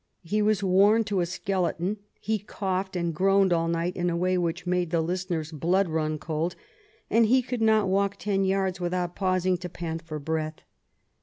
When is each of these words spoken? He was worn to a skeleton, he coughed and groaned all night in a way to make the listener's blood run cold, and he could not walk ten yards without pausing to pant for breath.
He 0.23 0.41
was 0.41 0.63
worn 0.63 1.03
to 1.03 1.19
a 1.21 1.27
skeleton, 1.27 1.97
he 2.19 2.39
coughed 2.39 2.95
and 2.95 3.13
groaned 3.13 3.53
all 3.53 3.67
night 3.67 3.95
in 3.95 4.09
a 4.09 4.17
way 4.17 4.35
to 4.35 4.67
make 4.67 4.89
the 4.89 4.99
listener's 4.99 5.51
blood 5.51 5.87
run 5.89 6.17
cold, 6.17 6.55
and 7.11 7.27
he 7.27 7.43
could 7.43 7.61
not 7.61 7.87
walk 7.87 8.15
ten 8.17 8.43
yards 8.43 8.79
without 8.81 9.15
pausing 9.15 9.57
to 9.57 9.69
pant 9.69 10.01
for 10.01 10.17
breath. 10.17 10.61